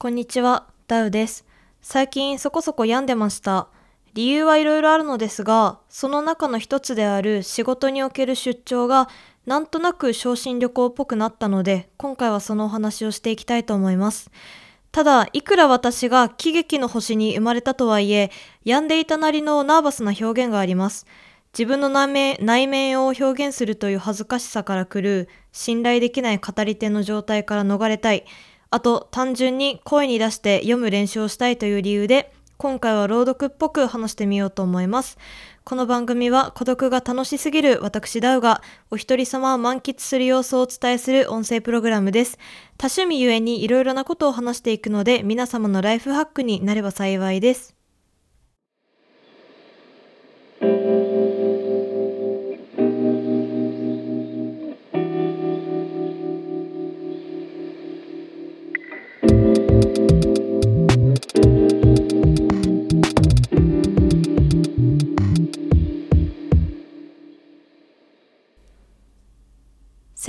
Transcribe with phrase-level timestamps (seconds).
[0.00, 1.44] こんにちは、ダウです。
[1.82, 3.66] 最近そこそこ病んでました。
[4.14, 9.08] 理由はいろいろあるのですが、その中の一つである仕事における出張が
[9.44, 14.30] なんとなく昇進旅行っぽくなったので、今回はそのお話をしていきたいと思います。
[14.92, 18.30] ただ、いくら私が喜劇の星に生まれたとはいえ、
[18.64, 21.06] 病んでいたなりのナーバスな表現があります。
[21.52, 28.24] 自分の内面内面を表現するという恥ずかしさから来る信頼できない語り手の状態から逃れたい。
[28.70, 35.16] あと単純に声に出して読む練習をしたいという理由で今回は朗読っぽく話してみようと思います。
[35.62, 42.36] この番組は孤独が楽しすぎる私ダウがお一人様を満喫する様子をお伝えする音声プログラムです。
[42.76, 47.77] 多趣味ゆえにいろいろなことを話していくので皆様のライフハックになれば幸いです。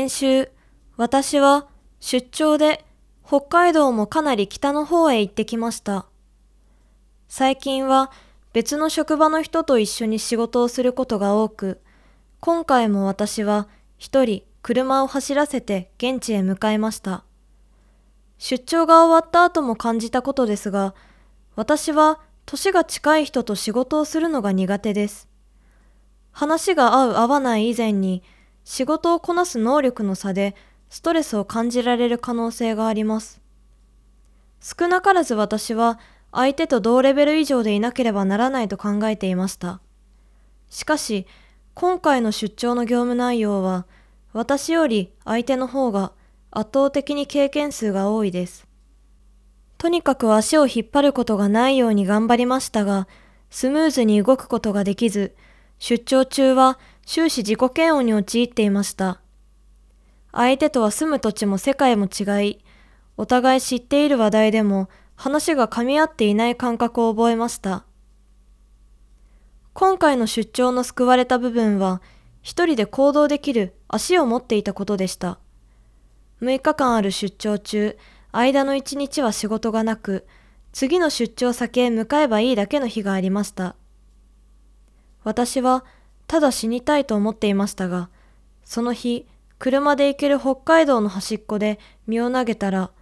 [0.00, 0.48] 先週、
[0.96, 1.68] 私は
[2.00, 2.86] 出張で
[3.22, 6.06] 北海道もかなり北の方へ行ってきました。
[7.28, 8.10] 最近は
[8.54, 11.82] 別の職場の人と一緒に仕事をすることが多く、
[12.40, 17.22] 今回も私は一人車を走らせて現地へ向かいました。
[18.38, 20.94] 出張が終わった後も感じたことですが、
[21.56, 25.28] 私は年が近い人と仕事をするのが苦手です。
[26.32, 28.22] 話が合う合わない以前に、
[28.70, 30.54] 仕事をこなす能力の差で
[30.90, 33.40] ストレスを感じられる可能性があります。
[34.60, 35.98] 少なからず私は
[36.30, 39.80] 相手と同レベル以上でいなければならないと考えていました。
[40.68, 41.26] しかし、
[41.74, 43.86] 今回の出張の業務内容は
[44.32, 46.12] 私より相手の方が
[46.52, 48.68] 圧倒的に経験数が多いです。
[49.78, 53.08] とにかく足を引っ張ることがないように頑張りましたが、
[53.50, 55.34] スムーズに動くことができず、
[55.80, 59.20] 出張中は終始自己嫌悪に陥っていました。
[60.32, 62.58] 相手とは住む土地も世界も違い、
[63.16, 67.84] お互い知っている話題でも話が噛み合っていない感覚を覚えました。
[69.72, 72.00] 今回の出張の救われた部分は、
[72.42, 75.38] 一人で行動できる足を持っていたことでした。
[76.40, 77.98] 6日間ある出張中、
[78.32, 80.26] 間の1日は仕事がなく、
[80.72, 83.76] 次の出張先へ向かえばいいだけの日がありました。
[85.24, 85.84] 私は
[86.30, 88.08] ただ死にたいと思っていましたが、
[88.62, 89.26] その日、
[89.58, 92.92] 車で行ける北海道の端っこで身を投げたら、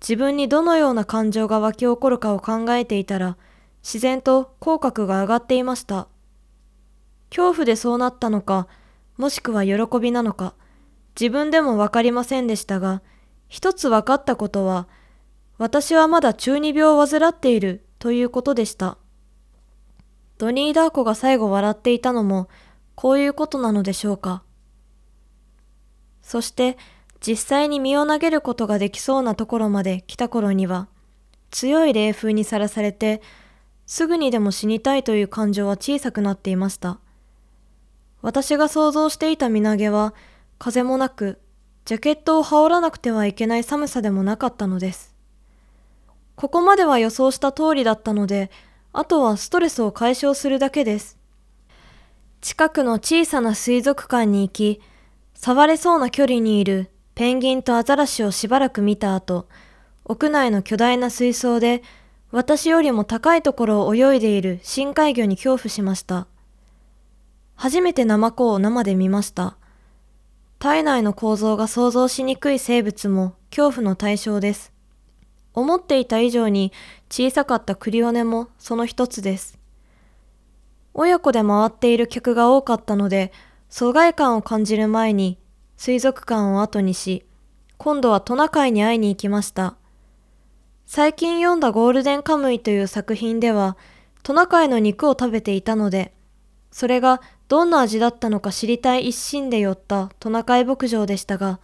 [0.00, 3.36] 自分にどのような感情が湧き起こるかを考えていたら、
[3.82, 6.08] 自然と口角が上がっていました。
[7.28, 8.66] 恐怖でそうなったのか、
[9.18, 10.54] もしくは喜びなのか、
[11.20, 13.02] 自分でもわかりませんでしたが、
[13.46, 14.88] 一つ分かったことは、
[15.58, 18.96] 私はまだ中二病を患っているということでした。
[20.38, 22.48] ドニー・ダーコが最後笑っていたのも、
[23.00, 24.42] こういうことなのでしょうか？
[26.20, 26.76] そして、
[27.26, 30.86] 実際に身を投げることができそうなところまで来た頃には、
[31.50, 33.22] 強い冷風にさらされて、
[33.86, 36.98] すぐにでも死にたいという感情は小さくなっていました。
[38.20, 40.12] 私が想像していた身投げは、
[40.58, 41.40] 風もなく、
[41.86, 45.16] ジャケットを羽織らなくてはいけない寒さでもなかったのです。
[46.36, 48.50] ここまでは予想した通りだったので、
[48.92, 51.18] あとはストレスを解消するだけです。
[52.40, 54.80] 近くの小さな水族館に行き、
[55.34, 59.46] 触れそうな距離にいるペンギンとアザラシをしばらく見た後、
[60.06, 61.82] 屋内の巨大な水槽で
[62.30, 66.28] 私よりも高いところを泳いでいる深海魚に恐怖しました。
[67.56, 69.58] 初めてナマコを生で見ました。
[70.58, 74.72] 体内の構造が想像しにくい生物も恐怖の対象です。
[75.52, 76.72] 思っていた以上に
[77.10, 79.59] 小さかったクリオネもその一つです。
[80.94, 83.32] 親子で回っている客が多かったので、
[83.68, 85.38] 疎外感を感じる前に
[85.76, 87.24] 水族館を後にし、
[87.78, 89.76] 今度はトナカイに会いに行きました。
[90.86, 93.76] 最近読んだゴールデンカムイという作品では、
[94.22, 96.12] トナカイの肉を食べていたので、
[96.72, 101.60] それがどんな味だったのか知りたい一心で寄ったトナカイ牧場でしたが、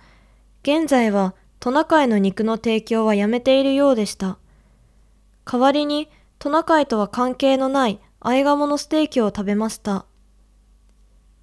[0.63, 4.39] 現在はトナカイの肉の提供はやめているようでした。
[5.45, 6.09] 代わりに
[6.39, 10.07] トナカイとは関係のないアイガモのステーキを食べました。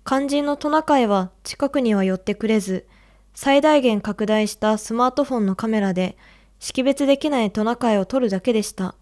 [0.06, 2.88] 肝心のトナカイは近くには寄ってくれず、
[3.34, 6.18] 最大限拡大したスマートフォンのカメラで
[6.60, 8.96] 識別できないトナカイを撮るだけでした。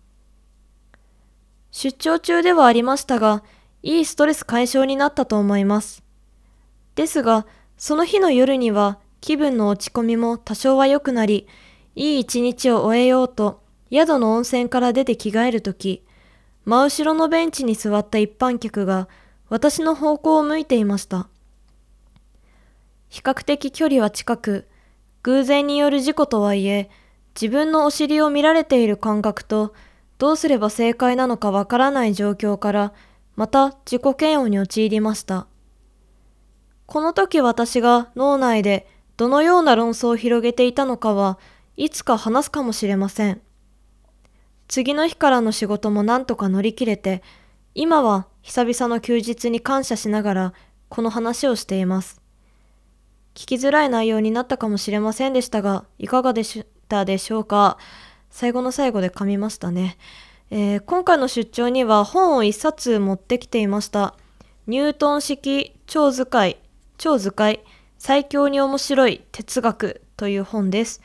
[1.72, 3.44] 出張中ではありましたが、
[3.84, 6.04] いいストレス解消になったと思います。
[6.96, 7.48] ですが、
[7.78, 11.48] その日の夜には気分の落ち込みも多少は良くなり、
[11.96, 16.04] いい一日を終えようと、宿の温泉から出て着替えるとき、
[16.66, 19.08] 真後ろのベンチに座った一般客が
[19.50, 21.28] 私の方向を向いていました。
[23.10, 24.68] 比較的距離は近く、
[25.24, 26.90] 偶然による事故とはいえ、
[27.36, 29.74] 自分のお尻を見られている感覚と、
[30.18, 32.94] どうすれば正解なのかわからない状況から、
[33.36, 35.48] また自己嫌悪に陥りました。
[36.86, 38.88] この時私が脳内で
[39.18, 41.40] どのような論争を広げていたのかは
[41.78, 43.42] いつか話すかもしれません。
[44.72, 47.22] 次の日からの仕事もなんとか乗り切れて、
[47.76, 50.54] 今は久々の休日に感謝しながら
[50.88, 52.22] この話をしています。
[53.36, 57.78] 聞きづらい内容になったかもしれませんでしたが、いかがでしたでしょうか？
[58.30, 59.98] 最後の最後で噛みましたね。
[60.52, 64.16] えー、今回の出張には本を一冊持ってきていました。
[64.68, 66.62] ニュートン式超図解、
[66.98, 67.66] 超図解、
[67.98, 71.02] 最強に面白い哲学という本です。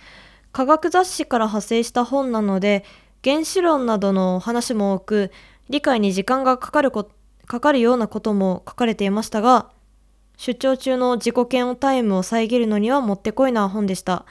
[0.53, 2.85] 科学雑誌から派生した本なので、
[3.25, 5.33] 原子論などの話も多く、
[5.69, 7.09] 理解に時間がかかるこ
[7.47, 9.71] かかるようなことも書かれていましたが、
[10.37, 14.25] 出張中の自己嫌悪タイムを遮るのにはもってこいな本でした。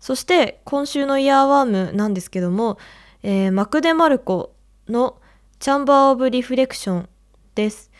[0.00, 2.78] そして今週のイヤーワームなんですけども、
[3.22, 4.52] えー、マクデ・マルコ
[4.88, 5.16] の
[5.58, 7.08] チャンバー・オブ・リフレクション
[7.54, 7.90] です。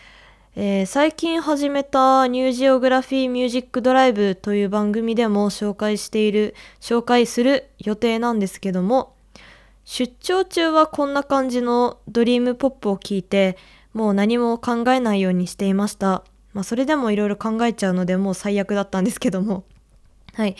[0.57, 9.14] えー、最近始めたニュージオグラフィー・ミュージック・ドライブという番組でも紹介している、紹介する予定なんですけども、
[9.85, 13.57] 出張中はこんな感じのドリームポップを聞いて
[13.93, 16.25] もう何も考えないようにしていました。
[16.53, 19.65] まあそれでもいろいろ考えちゃうのでもう最悪だったんですけども。
[20.35, 20.57] はい。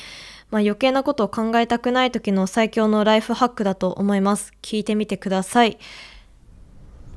[0.51, 4.53] まあ余計なことを考えたくない時の最強のライフハックだと思います。
[4.63, 5.79] 聞いてみてください。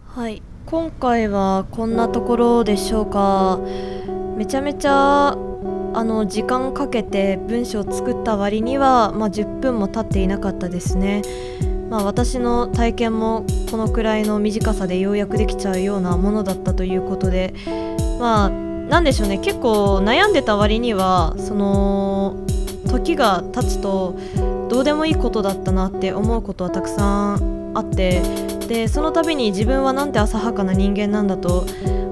[0.08, 0.42] はい。
[0.66, 3.60] 今回はこんなところでしょうか。
[4.36, 11.22] めちゃめちゃあの時間かけて文章を作った割には、まあ、10分も経っていなかったですね。
[11.90, 17.54] まあ、私の体験もこのくらいの短さでようやくできちゃうようなものだったということで
[18.20, 19.38] まあなんでしょうね。
[19.40, 22.38] 結構悩んでた割にはその
[22.88, 24.18] 時が経つと
[24.70, 28.22] どうでもいいことだったなって思うことはたくさんあって
[28.68, 31.66] でその度に自分はなんて浅はかな人間なんだと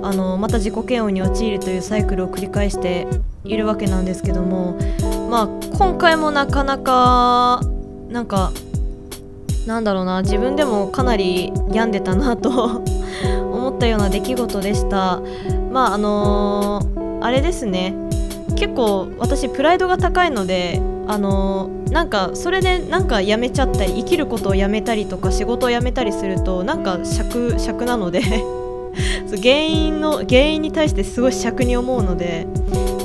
[0.04, 3.08] あのまた自己嫌悪に陥るというサイクルを繰り返して
[3.44, 4.78] いるわけなんですけども
[5.30, 7.62] まあ今回もなかなか
[8.10, 8.52] なんか
[9.66, 12.50] なんだろうな自分でもかなり病んでたなと
[13.52, 15.22] 思ったような出来事でした。
[15.72, 17.94] まああのー、あれですね。
[18.56, 28.22] 結構私プライドが高いのであのー、なんかそれでなんかやめちゃったり生きることをやめたりとか仕事を辞めたりするとなんか尺尺なので
[29.42, 32.48] 原因の原因に対してすごい尺に思うので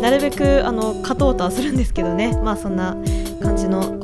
[0.01, 2.39] なるべくあの勝とうとはするんですけどね。
[2.45, 2.97] まあそんな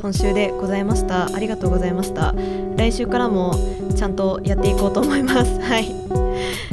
[0.07, 1.27] 今週でございました。
[1.35, 2.33] ありがとうございました。
[2.77, 3.59] 来週からも
[3.97, 5.61] ちゃんとやっていこうと思います。
[5.61, 5.93] はい、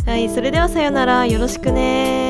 [0.05, 1.25] はい、それではさようなら。
[1.25, 2.22] よろしくね。